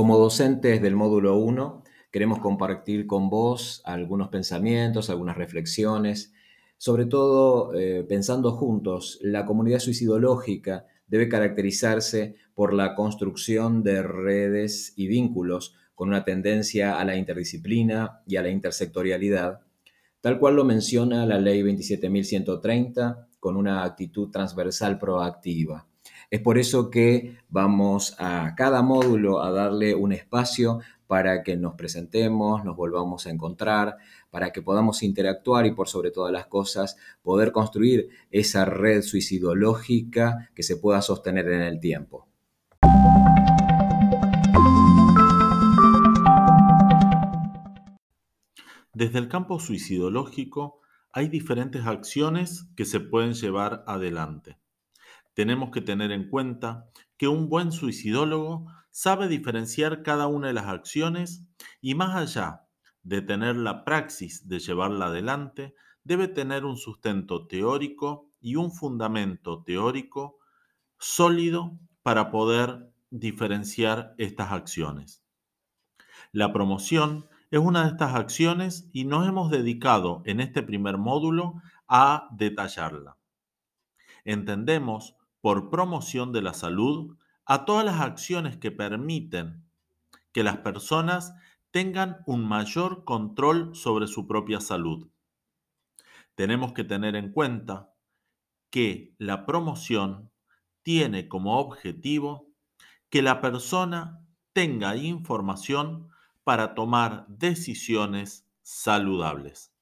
Como 0.00 0.16
docentes 0.16 0.80
del 0.80 0.96
módulo 0.96 1.36
1, 1.36 1.84
queremos 2.10 2.38
compartir 2.38 3.06
con 3.06 3.28
vos 3.28 3.82
algunos 3.84 4.30
pensamientos, 4.30 5.10
algunas 5.10 5.36
reflexiones, 5.36 6.32
sobre 6.78 7.04
todo 7.04 7.74
eh, 7.74 8.02
pensando 8.08 8.52
juntos, 8.52 9.18
la 9.20 9.44
comunidad 9.44 9.78
suicidológica 9.78 10.86
debe 11.06 11.28
caracterizarse 11.28 12.36
por 12.54 12.72
la 12.72 12.94
construcción 12.94 13.82
de 13.82 14.02
redes 14.02 14.94
y 14.96 15.06
vínculos 15.06 15.74
con 15.94 16.08
una 16.08 16.24
tendencia 16.24 16.98
a 16.98 17.04
la 17.04 17.16
interdisciplina 17.16 18.22
y 18.26 18.36
a 18.36 18.42
la 18.42 18.48
intersectorialidad, 18.48 19.60
tal 20.22 20.38
cual 20.38 20.56
lo 20.56 20.64
menciona 20.64 21.26
la 21.26 21.38
ley 21.38 21.60
27.130, 21.60 23.26
con 23.38 23.54
una 23.54 23.84
actitud 23.84 24.30
transversal 24.30 24.98
proactiva. 24.98 25.89
Es 26.30 26.40
por 26.40 26.58
eso 26.58 26.90
que 26.90 27.38
vamos 27.48 28.14
a 28.20 28.54
cada 28.56 28.82
módulo 28.82 29.42
a 29.42 29.50
darle 29.50 29.96
un 29.96 30.12
espacio 30.12 30.78
para 31.08 31.42
que 31.42 31.56
nos 31.56 31.74
presentemos, 31.74 32.64
nos 32.64 32.76
volvamos 32.76 33.26
a 33.26 33.30
encontrar, 33.30 33.96
para 34.30 34.52
que 34.52 34.62
podamos 34.62 35.02
interactuar 35.02 35.66
y 35.66 35.72
por 35.72 35.88
sobre 35.88 36.12
todas 36.12 36.32
las 36.32 36.46
cosas 36.46 36.96
poder 37.20 37.50
construir 37.50 38.10
esa 38.30 38.64
red 38.64 39.02
suicidológica 39.02 40.50
que 40.54 40.62
se 40.62 40.76
pueda 40.76 41.02
sostener 41.02 41.48
en 41.48 41.62
el 41.62 41.80
tiempo. 41.80 42.28
Desde 48.94 49.18
el 49.18 49.26
campo 49.26 49.58
suicidológico 49.58 50.78
hay 51.10 51.26
diferentes 51.26 51.86
acciones 51.86 52.68
que 52.76 52.84
se 52.84 53.00
pueden 53.00 53.34
llevar 53.34 53.82
adelante. 53.88 54.59
Tenemos 55.34 55.70
que 55.70 55.80
tener 55.80 56.12
en 56.12 56.28
cuenta 56.28 56.86
que 57.16 57.28
un 57.28 57.48
buen 57.48 57.72
suicidólogo 57.72 58.66
sabe 58.90 59.28
diferenciar 59.28 60.02
cada 60.02 60.26
una 60.26 60.48
de 60.48 60.52
las 60.52 60.66
acciones 60.66 61.46
y 61.80 61.94
más 61.94 62.16
allá 62.16 62.66
de 63.02 63.22
tener 63.22 63.56
la 63.56 63.84
praxis 63.84 64.48
de 64.48 64.58
llevarla 64.58 65.06
adelante, 65.06 65.74
debe 66.04 66.28
tener 66.28 66.64
un 66.64 66.76
sustento 66.76 67.46
teórico 67.46 68.30
y 68.40 68.56
un 68.56 68.72
fundamento 68.72 69.62
teórico 69.62 70.38
sólido 70.98 71.78
para 72.02 72.30
poder 72.30 72.90
diferenciar 73.10 74.14
estas 74.18 74.52
acciones. 74.52 75.24
La 76.32 76.52
promoción 76.52 77.28
es 77.50 77.58
una 77.58 77.82
de 77.82 77.88
estas 77.90 78.14
acciones 78.14 78.88
y 78.92 79.04
nos 79.04 79.26
hemos 79.26 79.50
dedicado 79.50 80.22
en 80.24 80.40
este 80.40 80.62
primer 80.62 80.98
módulo 80.98 81.60
a 81.88 82.28
detallarla. 82.32 83.16
Entendemos 84.24 85.16
por 85.40 85.70
promoción 85.70 86.32
de 86.32 86.42
la 86.42 86.54
salud 86.54 87.16
a 87.46 87.64
todas 87.64 87.84
las 87.84 88.00
acciones 88.00 88.56
que 88.56 88.70
permiten 88.70 89.64
que 90.32 90.44
las 90.44 90.58
personas 90.58 91.34
tengan 91.70 92.18
un 92.26 92.46
mayor 92.46 93.04
control 93.04 93.74
sobre 93.74 94.06
su 94.06 94.26
propia 94.26 94.60
salud. 94.60 95.08
Tenemos 96.34 96.72
que 96.72 96.84
tener 96.84 97.16
en 97.16 97.32
cuenta 97.32 97.92
que 98.70 99.14
la 99.18 99.46
promoción 99.46 100.30
tiene 100.82 101.28
como 101.28 101.58
objetivo 101.58 102.50
que 103.08 103.22
la 103.22 103.40
persona 103.40 104.24
tenga 104.52 104.96
información 104.96 106.08
para 106.44 106.74
tomar 106.74 107.26
decisiones 107.28 108.46
saludables. 108.62 109.72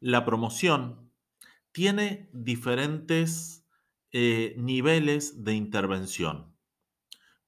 La 0.00 0.24
promoción 0.24 1.10
tiene 1.72 2.28
diferentes 2.32 3.63
eh, 4.16 4.54
niveles 4.58 5.42
de 5.42 5.54
intervención. 5.54 6.54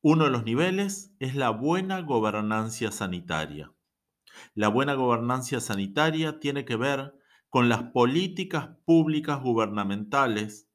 Uno 0.03 0.25
de 0.25 0.31
los 0.31 0.45
niveles 0.45 1.14
es 1.20 1.36
la 1.36 1.50
buena 1.50 2.00
gobernancia 2.00 2.91
sanitaria. 2.91 3.72
La 4.54 4.66
buena 4.66 4.94
gobernancia 4.94 5.60
sanitaria 5.60 6.41
tiene 6.41 6.65
que 6.65 6.75
ver 6.75 7.15
con 7.50 7.69
las 7.69 7.84
políticas 7.84 8.71
públicas 8.84 9.41
gubernamentales 9.41 10.69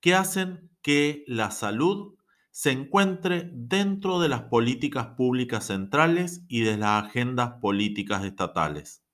que 0.00 0.14
hacen 0.14 0.70
que 0.80 1.22
la 1.26 1.50
salud 1.50 2.16
se 2.50 2.70
encuentre 2.70 3.50
dentro 3.52 4.20
de 4.20 4.30
las 4.30 4.44
políticas 4.44 5.08
públicas 5.18 5.66
centrales 5.66 6.46
y 6.48 6.62
de 6.62 6.78
las 6.78 7.04
agendas 7.04 7.60
políticas 7.60 8.24
estatales. 8.24 9.04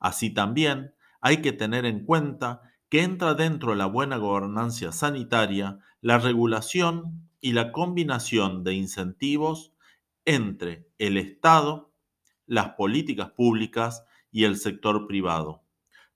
Así 0.00 0.30
también 0.30 0.92
hay 1.20 1.36
que 1.36 1.52
tener 1.52 1.86
en 1.86 2.04
cuenta 2.04 2.73
que 2.88 3.02
entra 3.02 3.34
dentro 3.34 3.70
de 3.70 3.76
la 3.76 3.86
buena 3.86 4.16
gobernanza 4.16 4.92
sanitaria 4.92 5.78
la 6.00 6.18
regulación 6.18 7.28
y 7.40 7.52
la 7.52 7.72
combinación 7.72 8.64
de 8.64 8.74
incentivos 8.74 9.72
entre 10.24 10.88
el 10.98 11.16
Estado, 11.16 11.92
las 12.46 12.70
políticas 12.70 13.30
públicas 13.30 14.04
y 14.30 14.44
el 14.44 14.56
sector 14.56 15.06
privado, 15.06 15.62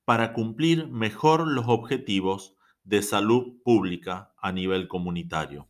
para 0.04 0.32
cumplir 0.32 0.88
mejor 0.88 1.46
los 1.46 1.66
objetivos 1.68 2.56
de 2.84 3.02
salud 3.02 3.60
pública 3.62 4.32
a 4.40 4.52
nivel 4.52 4.88
comunitario. 4.88 5.68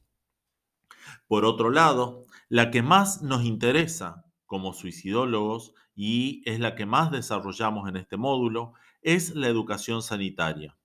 Por 1.26 1.44
otro 1.44 1.70
lado, 1.70 2.24
la 2.48 2.70
que 2.70 2.82
más 2.82 3.22
nos 3.22 3.44
interesa 3.44 4.24
como 4.46 4.72
suicidólogos 4.72 5.74
y 5.94 6.42
es 6.48 6.60
la 6.60 6.74
que 6.74 6.86
más 6.86 7.10
desarrollamos 7.10 7.88
en 7.88 7.96
este 7.96 8.16
módulo 8.16 8.74
es 9.02 9.34
la 9.34 9.48
educación 9.48 10.02
sanitaria. 10.02 10.77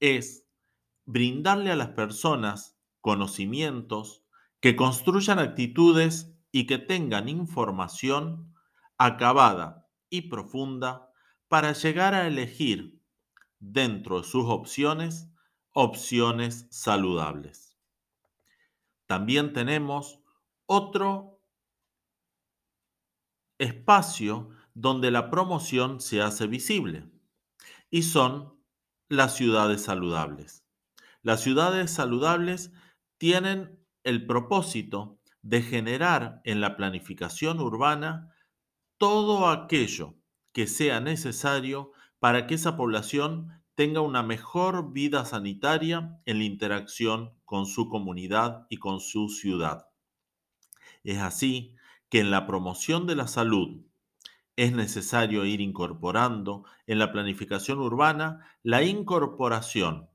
Es 0.00 0.46
brindarle 1.06 1.70
a 1.70 1.76
las 1.76 1.90
personas 1.90 2.78
conocimientos 3.00 4.24
que 4.60 4.76
construyan 4.76 5.38
actitudes 5.38 6.34
y 6.50 6.66
que 6.66 6.78
tengan 6.78 7.28
información 7.28 8.54
acabada 8.98 9.88
y 10.08 10.22
profunda 10.22 11.10
para 11.48 11.72
llegar 11.72 12.14
a 12.14 12.26
elegir 12.26 13.00
dentro 13.58 14.20
de 14.20 14.28
sus 14.28 14.44
opciones 14.46 15.28
opciones 15.74 16.68
saludables. 16.70 17.76
También 19.06 19.52
tenemos 19.52 20.20
otro 20.66 21.40
espacio 23.58 24.50
donde 24.72 25.10
la 25.10 25.30
promoción 25.30 26.00
se 26.00 26.22
hace 26.22 26.46
visible 26.46 27.10
y 27.90 28.02
son 28.04 28.53
las 29.08 29.34
ciudades 29.36 29.82
saludables. 29.82 30.64
Las 31.22 31.40
ciudades 31.40 31.90
saludables 31.90 32.72
tienen 33.18 33.78
el 34.02 34.26
propósito 34.26 35.18
de 35.42 35.62
generar 35.62 36.40
en 36.44 36.60
la 36.60 36.76
planificación 36.76 37.60
urbana 37.60 38.34
todo 38.98 39.48
aquello 39.48 40.14
que 40.52 40.66
sea 40.66 41.00
necesario 41.00 41.92
para 42.18 42.46
que 42.46 42.54
esa 42.54 42.76
población 42.76 43.62
tenga 43.74 44.00
una 44.00 44.22
mejor 44.22 44.92
vida 44.92 45.24
sanitaria 45.24 46.20
en 46.26 46.38
la 46.38 46.44
interacción 46.44 47.34
con 47.44 47.66
su 47.66 47.88
comunidad 47.88 48.66
y 48.70 48.76
con 48.76 49.00
su 49.00 49.28
ciudad. 49.28 49.88
Es 51.02 51.18
así 51.18 51.74
que 52.08 52.20
en 52.20 52.30
la 52.30 52.46
promoción 52.46 53.06
de 53.06 53.16
la 53.16 53.26
salud 53.26 53.84
es 54.56 54.72
necesario 54.72 55.44
ir 55.44 55.60
incorporando 55.60 56.64
en 56.86 56.98
la 56.98 57.12
planificación 57.12 57.78
urbana 57.78 58.46
la 58.62 58.82
incorporación 58.82 60.08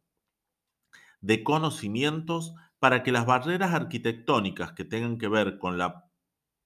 de 1.22 1.44
conocimientos 1.44 2.56
para 2.80 3.04
que 3.04 3.12
las 3.12 3.26
barreras 3.26 3.74
arquitectónicas 3.74 4.72
que 4.72 4.86
tengan 4.86 5.18
que 5.18 5.28
ver 5.28 5.60
con 5.60 5.78
la 5.78 6.10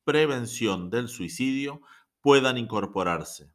prevención 0.03 0.89
del 0.89 1.07
suicidio 1.07 1.81
puedan 2.21 2.57
incorporarse. 2.57 3.51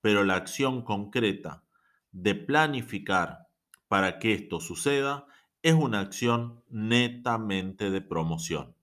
Pero 0.00 0.24
la 0.24 0.36
acción 0.36 0.82
concreta 0.82 1.64
de 2.10 2.34
planificar 2.34 3.48
para 3.88 4.18
que 4.18 4.34
esto 4.34 4.60
suceda 4.60 5.26
es 5.62 5.74
una 5.74 6.00
acción 6.00 6.62
netamente 6.68 7.90
de 7.90 8.00
promoción. 8.02 8.74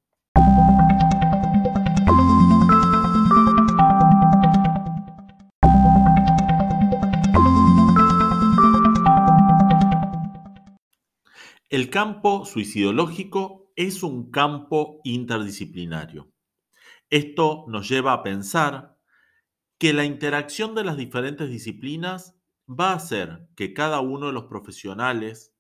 El 11.70 11.92
campo 11.92 12.46
suicidológico 12.46 13.72
es 13.76 14.02
un 14.02 14.32
campo 14.32 15.02
interdisciplinario. 15.04 16.32
Esto 17.12 17.66
nos 17.68 17.88
lleva 17.88 18.12
a 18.14 18.24
pensar 18.24 18.98
que 19.78 19.94
la 19.94 20.04
interacción 20.04 20.74
de 20.74 20.84
las 20.84 20.98
diferentes 20.98 21.48
disciplinas 21.48 22.36
va 22.68 22.90
a 22.90 22.96
hacer 22.96 23.48
que 23.56 23.76
cada 23.76 24.00
uno 24.00 24.26
de 24.26 24.34
los 24.34 24.46
profesionales 24.46 25.54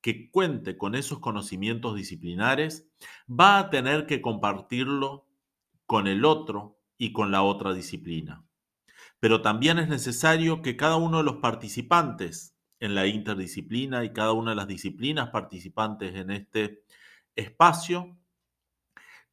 que 0.00 0.28
cuente 0.32 0.76
con 0.76 0.96
esos 0.96 1.20
conocimientos 1.20 1.94
disciplinares 1.94 2.88
va 3.30 3.60
a 3.60 3.70
tener 3.70 4.06
que 4.06 4.20
compartirlo 4.20 5.28
con 5.86 6.08
el 6.08 6.24
otro 6.24 6.80
y 6.96 7.12
con 7.12 7.30
la 7.30 7.44
otra 7.44 7.74
disciplina. 7.74 8.44
Pero 9.20 9.40
también 9.40 9.78
es 9.78 9.88
necesario 9.88 10.62
que 10.62 10.76
cada 10.76 10.96
uno 10.96 11.18
de 11.18 11.24
los 11.24 11.36
participantes 11.36 12.57
en 12.80 12.94
la 12.94 13.06
interdisciplina 13.06 14.04
y 14.04 14.12
cada 14.12 14.32
una 14.32 14.50
de 14.50 14.56
las 14.56 14.68
disciplinas 14.68 15.30
participantes 15.30 16.14
en 16.14 16.30
este 16.30 16.84
espacio 17.36 18.16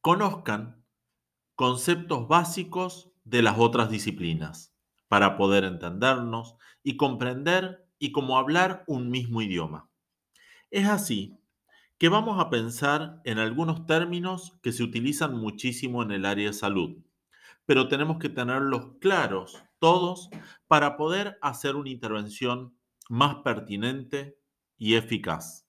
conozcan 0.00 0.84
conceptos 1.54 2.28
básicos 2.28 3.10
de 3.24 3.42
las 3.42 3.58
otras 3.58 3.90
disciplinas 3.90 4.74
para 5.08 5.36
poder 5.36 5.64
entendernos 5.64 6.56
y 6.82 6.96
comprender 6.96 7.88
y 7.98 8.12
como 8.12 8.38
hablar 8.38 8.84
un 8.86 9.10
mismo 9.10 9.42
idioma. 9.42 9.88
Es 10.70 10.86
así 10.86 11.38
que 11.98 12.08
vamos 12.08 12.38
a 12.38 12.50
pensar 12.50 13.20
en 13.24 13.38
algunos 13.38 13.86
términos 13.86 14.58
que 14.62 14.72
se 14.72 14.82
utilizan 14.82 15.36
muchísimo 15.36 16.02
en 16.02 16.12
el 16.12 16.26
área 16.26 16.48
de 16.48 16.52
salud, 16.52 16.98
pero 17.64 17.88
tenemos 17.88 18.18
que 18.18 18.28
tenerlos 18.28 18.98
claros 19.00 19.62
todos 19.78 20.28
para 20.66 20.96
poder 20.96 21.38
hacer 21.40 21.74
una 21.74 21.90
intervención 21.90 22.75
más 23.08 23.36
pertinente 23.36 24.38
y 24.76 24.94
eficaz. 24.94 25.66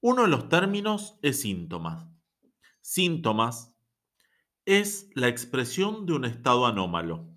Uno 0.00 0.22
de 0.22 0.28
los 0.28 0.48
términos 0.48 1.18
es 1.22 1.40
síntomas. 1.40 2.08
Síntomas 2.80 3.74
es 4.64 5.10
la 5.14 5.28
expresión 5.28 6.06
de 6.06 6.14
un 6.14 6.24
estado 6.24 6.66
anómalo. 6.66 7.28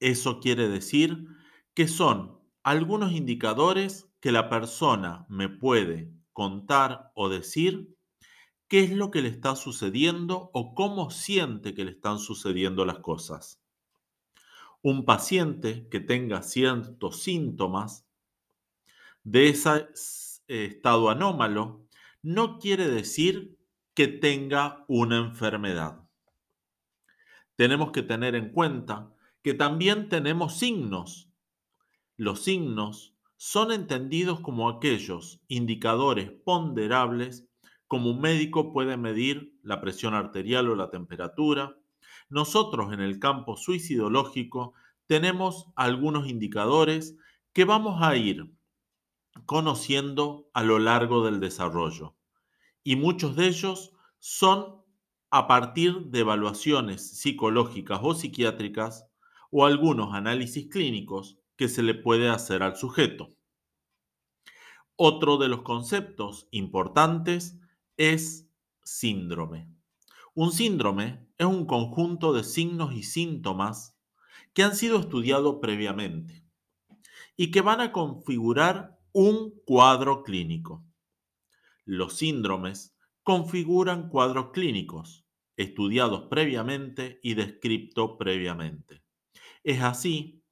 Eso 0.00 0.40
quiere 0.40 0.68
decir 0.68 1.26
que 1.74 1.88
son 1.88 2.40
algunos 2.62 3.12
indicadores 3.12 4.12
que 4.20 4.32
la 4.32 4.48
persona 4.48 5.26
me 5.28 5.48
puede 5.48 6.12
contar 6.32 7.12
o 7.14 7.28
decir 7.28 7.96
qué 8.68 8.80
es 8.80 8.90
lo 8.90 9.10
que 9.10 9.22
le 9.22 9.28
está 9.28 9.56
sucediendo 9.56 10.50
o 10.52 10.74
cómo 10.74 11.10
siente 11.10 11.74
que 11.74 11.84
le 11.84 11.92
están 11.92 12.18
sucediendo 12.18 12.84
las 12.84 12.98
cosas. 12.98 13.57
Un 14.82 15.04
paciente 15.04 15.88
que 15.88 16.00
tenga 16.00 16.42
ciertos 16.42 17.22
síntomas 17.22 18.06
de 19.24 19.48
ese 19.48 19.88
estado 20.46 21.10
anómalo 21.10 21.86
no 22.22 22.58
quiere 22.58 22.88
decir 22.88 23.58
que 23.94 24.08
tenga 24.08 24.84
una 24.88 25.18
enfermedad. 25.18 26.08
Tenemos 27.56 27.90
que 27.90 28.02
tener 28.02 28.34
en 28.34 28.52
cuenta 28.52 29.12
que 29.42 29.54
también 29.54 30.08
tenemos 30.08 30.58
signos. 30.58 31.28
Los 32.16 32.44
signos 32.44 33.16
son 33.36 33.72
entendidos 33.72 34.40
como 34.40 34.68
aquellos 34.68 35.40
indicadores 35.48 36.30
ponderables 36.30 37.48
como 37.88 38.10
un 38.10 38.20
médico 38.20 38.72
puede 38.72 38.98
medir 38.98 39.58
la 39.62 39.80
presión 39.80 40.14
arterial 40.14 40.68
o 40.68 40.76
la 40.76 40.90
temperatura. 40.90 41.77
Nosotros 42.28 42.92
en 42.92 43.00
el 43.00 43.18
campo 43.18 43.56
suicidológico 43.56 44.74
tenemos 45.06 45.66
algunos 45.76 46.28
indicadores 46.28 47.16
que 47.52 47.64
vamos 47.64 48.02
a 48.02 48.16
ir 48.16 48.52
conociendo 49.46 50.48
a 50.52 50.62
lo 50.62 50.78
largo 50.78 51.24
del 51.24 51.40
desarrollo. 51.40 52.16
Y 52.84 52.96
muchos 52.96 53.36
de 53.36 53.46
ellos 53.46 53.92
son 54.18 54.82
a 55.30 55.46
partir 55.46 56.06
de 56.06 56.20
evaluaciones 56.20 57.18
psicológicas 57.18 58.00
o 58.02 58.14
psiquiátricas 58.14 59.06
o 59.50 59.64
algunos 59.64 60.14
análisis 60.14 60.68
clínicos 60.68 61.38
que 61.56 61.68
se 61.68 61.82
le 61.82 61.94
puede 61.94 62.28
hacer 62.28 62.62
al 62.62 62.76
sujeto. 62.76 63.30
Otro 64.96 65.36
de 65.38 65.48
los 65.48 65.62
conceptos 65.62 66.48
importantes 66.50 67.58
es 67.96 68.48
síndrome. 68.82 69.77
Un 70.40 70.52
síndrome 70.52 71.26
es 71.36 71.46
un 71.46 71.66
conjunto 71.66 72.32
de 72.32 72.44
signos 72.44 72.94
y 72.94 73.02
síntomas 73.02 73.98
que 74.54 74.62
han 74.62 74.76
sido 74.76 75.00
estudiados 75.00 75.56
previamente 75.60 76.44
y 77.36 77.50
que 77.50 77.60
van 77.60 77.80
a 77.80 77.90
configurar 77.90 79.00
un 79.10 79.52
cuadro 79.66 80.22
clínico. 80.22 80.86
Los 81.84 82.18
síndromes 82.18 82.96
configuran 83.24 84.10
cuadros 84.10 84.52
clínicos 84.52 85.26
estudiados 85.56 86.28
previamente 86.30 87.18
y 87.20 87.34
descritos 87.34 88.12
previamente. 88.16 89.02
Es 89.64 89.82
así 89.82 90.44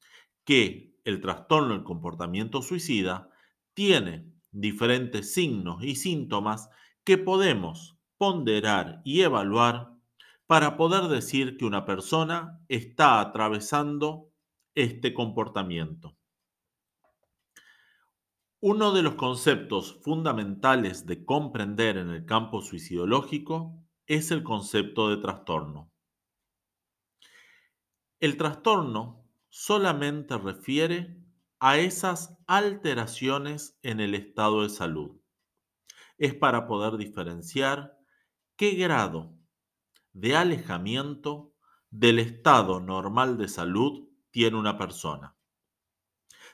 que 0.45 0.99
el 1.05 1.21
trastorno 1.21 1.75
del 1.75 1.85
comportamiento 1.85 2.61
suicida 2.61 3.31
tiene 3.73 4.33
diferentes 4.51 5.33
signos 5.33 5.85
y 5.85 5.95
síntomas 5.95 6.71
que 7.05 7.19
podemos 7.19 7.96
ponderar 8.19 9.03
y 9.05 9.23
evaluar 9.23 9.93
para 10.47 10.77
poder 10.77 11.05
decir 11.09 11.57
que 11.57 11.65
una 11.65 11.85
persona 11.85 12.61
está 12.69 13.21
atravesando 13.21 14.31
este 14.75 15.13
comportamiento. 15.13 16.17
Uno 18.61 18.93
de 18.93 19.03
los 19.03 19.15
conceptos 19.15 19.99
fundamentales 20.03 21.07
de 21.07 21.25
comprender 21.25 21.99
en 21.99 22.11
el 22.11 22.25
campo 22.25 22.63
suicidológico 22.63 23.79
es 24.07 24.31
el 24.31 24.43
concepto 24.43 25.11
de 25.11 25.19
trastorno. 25.19 25.91
El 28.19 28.37
trastorno 28.37 29.25
solamente 29.51 30.39
refiere 30.39 31.17
a 31.59 31.79
esas 31.79 32.39
alteraciones 32.47 33.79
en 33.83 34.01
el 34.01 34.15
estado 34.15 34.63
de 34.63 34.69
salud. 34.69 35.21
Es 36.19 36.35
para 36.35 36.67
poder 36.67 36.97
diferenciar 36.97 37.96
qué 38.57 38.73
grado 38.73 39.35
de 40.13 40.35
alejamiento 40.37 41.55
del 41.91 42.19
estado 42.19 42.81
normal 42.81 43.37
de 43.37 43.49
salud 43.49 44.09
tiene 44.31 44.57
una 44.57 44.79
persona. 44.79 45.37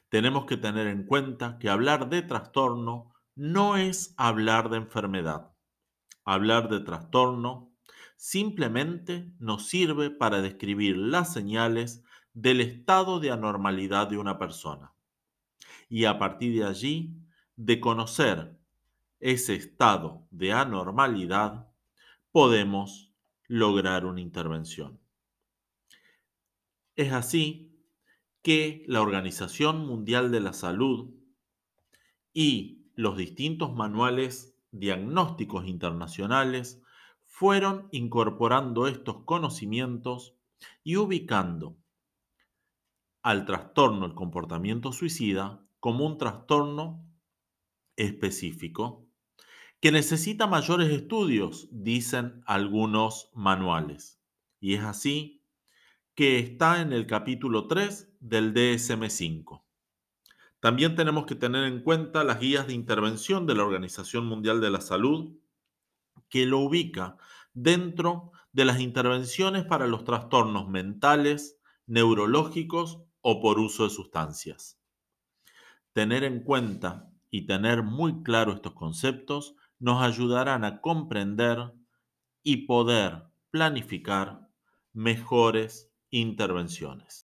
Tenemos 0.08 0.44
que 0.46 0.56
tener 0.56 0.88
en 0.88 1.06
cuenta 1.06 1.58
que 1.58 1.70
hablar 1.70 2.10
de 2.10 2.22
trastorno 2.22 3.14
no 3.34 3.76
es 3.76 4.14
hablar 4.16 4.68
de 4.68 4.78
enfermedad. 4.78 5.52
Hablar 6.24 6.68
de 6.68 6.80
trastorno 6.80 7.72
simplemente 8.16 9.32
nos 9.38 9.66
sirve 9.66 10.10
para 10.10 10.42
describir 10.42 10.96
las 10.96 11.32
señales 11.32 12.04
del 12.34 12.60
estado 12.60 13.20
de 13.20 13.30
anormalidad 13.30 14.08
de 14.08 14.18
una 14.18 14.38
persona. 14.38 14.92
Y 15.88 16.04
a 16.04 16.18
partir 16.18 16.58
de 16.58 16.66
allí, 16.66 17.16
de 17.56 17.80
conocer 17.80 18.58
ese 19.18 19.54
estado 19.54 20.26
de 20.30 20.52
anormalidad, 20.52 21.71
podemos 22.32 23.12
lograr 23.46 24.06
una 24.06 24.20
intervención. 24.20 24.98
Es 26.96 27.12
así 27.12 27.78
que 28.42 28.84
la 28.88 29.02
Organización 29.02 29.86
Mundial 29.86 30.32
de 30.32 30.40
la 30.40 30.52
Salud 30.52 31.10
y 32.32 32.86
los 32.94 33.16
distintos 33.16 33.74
manuales 33.74 34.56
diagnósticos 34.72 35.66
internacionales 35.66 36.82
fueron 37.22 37.88
incorporando 37.92 38.88
estos 38.88 39.24
conocimientos 39.24 40.34
y 40.82 40.96
ubicando 40.96 41.76
al 43.22 43.44
trastorno 43.44 44.06
del 44.06 44.14
comportamiento 44.14 44.92
suicida 44.92 45.64
como 45.80 46.06
un 46.06 46.18
trastorno 46.18 47.04
específico 47.96 49.06
que 49.82 49.90
necesita 49.90 50.46
mayores 50.46 50.90
estudios, 50.90 51.66
dicen 51.72 52.44
algunos 52.46 53.30
manuales. 53.34 54.22
Y 54.60 54.74
es 54.74 54.84
así 54.84 55.42
que 56.14 56.38
está 56.38 56.80
en 56.80 56.92
el 56.92 57.08
capítulo 57.08 57.66
3 57.66 58.12
del 58.20 58.54
DSM5. 58.54 59.64
También 60.60 60.94
tenemos 60.94 61.26
que 61.26 61.34
tener 61.34 61.64
en 61.64 61.82
cuenta 61.82 62.22
las 62.22 62.38
guías 62.38 62.68
de 62.68 62.74
intervención 62.74 63.44
de 63.44 63.56
la 63.56 63.64
Organización 63.64 64.24
Mundial 64.24 64.60
de 64.60 64.70
la 64.70 64.80
Salud, 64.80 65.36
que 66.28 66.46
lo 66.46 66.60
ubica 66.60 67.16
dentro 67.52 68.30
de 68.52 68.64
las 68.64 68.78
intervenciones 68.78 69.64
para 69.64 69.88
los 69.88 70.04
trastornos 70.04 70.68
mentales, 70.68 71.58
neurológicos 71.88 73.02
o 73.20 73.40
por 73.40 73.58
uso 73.58 73.82
de 73.82 73.90
sustancias. 73.90 74.78
Tener 75.92 76.22
en 76.22 76.44
cuenta 76.44 77.10
y 77.32 77.46
tener 77.46 77.82
muy 77.82 78.22
claro 78.22 78.52
estos 78.52 78.74
conceptos 78.74 79.56
nos 79.82 80.00
ayudarán 80.00 80.64
a 80.64 80.80
comprender 80.80 81.72
y 82.44 82.68
poder 82.68 83.24
planificar 83.50 84.48
mejores 84.92 85.90
intervenciones. 86.10 87.24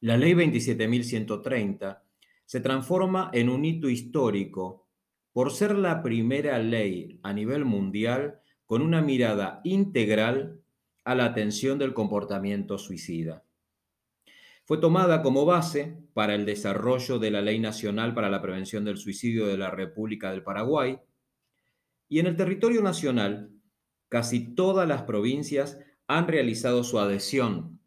La 0.00 0.16
ley 0.16 0.32
27.130 0.32 2.00
se 2.46 2.60
transforma 2.60 3.28
en 3.34 3.50
un 3.50 3.66
hito 3.66 3.90
histórico 3.90 4.88
por 5.34 5.52
ser 5.52 5.76
la 5.76 6.02
primera 6.02 6.58
ley 6.58 7.20
a 7.22 7.34
nivel 7.34 7.66
mundial 7.66 8.40
con 8.64 8.80
una 8.80 9.02
mirada 9.02 9.60
integral 9.62 10.62
a 11.04 11.14
la 11.14 11.26
atención 11.26 11.78
del 11.78 11.92
comportamiento 11.92 12.78
suicida. 12.78 13.44
Fue 14.72 14.80
tomada 14.80 15.20
como 15.20 15.44
base 15.44 15.98
para 16.14 16.34
el 16.34 16.46
desarrollo 16.46 17.18
de 17.18 17.30
la 17.30 17.42
Ley 17.42 17.60
Nacional 17.60 18.14
para 18.14 18.30
la 18.30 18.40
Prevención 18.40 18.86
del 18.86 18.96
Suicidio 18.96 19.46
de 19.46 19.58
la 19.58 19.68
República 19.70 20.30
del 20.30 20.42
Paraguay 20.42 20.98
y 22.08 22.20
en 22.20 22.26
el 22.26 22.38
territorio 22.38 22.80
nacional 22.80 23.50
casi 24.08 24.54
todas 24.54 24.88
las 24.88 25.02
provincias 25.02 25.78
han 26.06 26.26
realizado 26.26 26.84
su 26.84 26.98
adhesión, 26.98 27.80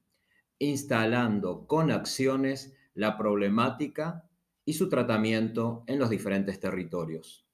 instalando 0.60 1.66
con 1.66 1.90
acciones 1.90 2.78
la 2.94 3.18
problemática 3.18 4.30
y 4.64 4.74
su 4.74 4.88
tratamiento 4.88 5.86
en 5.88 5.98
los 5.98 6.12
diferentes 6.12 6.60
territorios. 6.60 7.48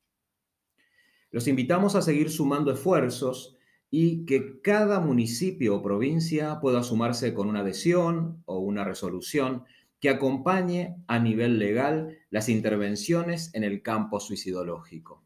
Los 1.29 1.47
invitamos 1.47 1.95
a 1.95 2.01
seguir 2.01 2.29
sumando 2.29 2.69
esfuerzos 2.69 3.55
y 3.91 4.25
que 4.25 4.61
cada 4.61 5.01
municipio 5.01 5.75
o 5.75 5.83
provincia 5.83 6.59
pueda 6.61 6.81
sumarse 6.81 7.33
con 7.33 7.49
una 7.49 7.59
adhesión 7.59 8.41
o 8.45 8.57
una 8.59 8.85
resolución 8.85 9.65
que 9.99 10.09
acompañe 10.09 10.95
a 11.07 11.19
nivel 11.19 11.59
legal 11.59 12.17
las 12.29 12.47
intervenciones 12.47 13.53
en 13.53 13.65
el 13.65 13.83
campo 13.83 14.21
suicidológico. 14.21 15.23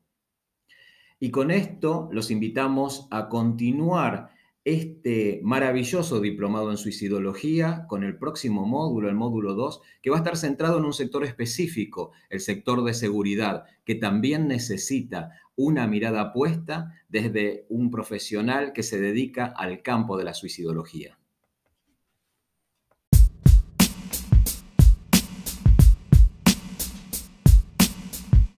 Y 1.19 1.29
con 1.29 1.51
esto 1.51 2.09
los 2.11 2.31
invitamos 2.31 3.07
a 3.11 3.29
continuar 3.29 4.34
este 4.65 5.41
maravilloso 5.43 6.19
diplomado 6.19 6.71
en 6.71 6.77
suicidología 6.77 7.85
con 7.87 8.03
el 8.03 8.17
próximo 8.17 8.65
módulo, 8.65 9.09
el 9.09 9.15
módulo 9.15 9.53
2, 9.53 9.81
que 10.01 10.09
va 10.09 10.17
a 10.17 10.19
estar 10.19 10.37
centrado 10.37 10.79
en 10.79 10.85
un 10.85 10.93
sector 10.93 11.23
específico, 11.23 12.11
el 12.31 12.39
sector 12.39 12.83
de 12.83 12.95
seguridad, 12.95 13.65
que 13.85 13.93
también 13.93 14.47
necesita 14.47 15.29
una 15.55 15.85
mirada 15.87 16.33
puesta 16.33 16.93
desde 17.09 17.67
un 17.69 17.91
profesional 17.91 18.73
que 18.73 18.81
se 18.81 18.99
dedica 18.99 19.45
al 19.45 19.83
campo 19.83 20.17
de 20.17 20.25
la 20.25 20.33
suicidología. 20.33 21.19